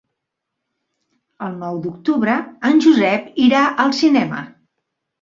[1.49, 2.39] El nou d'octubre
[2.73, 4.47] en Josep irà al cinema.